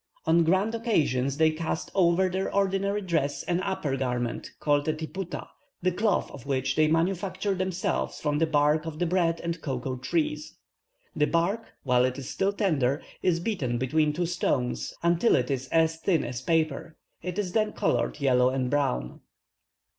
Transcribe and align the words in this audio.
On 0.25 0.43
grand 0.43 0.73
occasions, 0.73 1.37
they 1.37 1.51
cast 1.51 1.91
over 1.93 2.27
their 2.27 2.51
ordinary 2.51 3.01
dress 3.01 3.43
an 3.43 3.61
upper 3.61 3.95
garment, 3.95 4.49
called 4.59 4.87
a 4.87 4.93
tiputa, 4.93 5.47
the 5.83 5.91
cloth 5.91 6.31
of 6.31 6.47
which 6.47 6.75
they 6.75 6.87
manufacture 6.87 7.53
themselves 7.53 8.19
from 8.19 8.39
the 8.39 8.47
bark 8.47 8.87
of 8.87 8.97
the 8.97 9.05
bread 9.05 9.39
and 9.41 9.61
cocoa 9.61 9.97
trees. 9.97 10.55
The 11.15 11.27
bark, 11.27 11.73
while 11.83 12.11
still 12.15 12.51
tender, 12.51 13.03
is 13.21 13.39
beaten 13.39 13.77
between 13.77 14.11
two 14.11 14.25
stones, 14.25 14.91
until 15.03 15.35
it 15.35 15.51
is 15.51 15.67
as 15.67 15.97
thin 15.97 16.23
as 16.23 16.41
paper; 16.41 16.97
it 17.21 17.37
is 17.37 17.51
then 17.51 17.71
coloured 17.71 18.19
yellow 18.19 18.49
and 18.49 18.71
brown. 18.71 19.21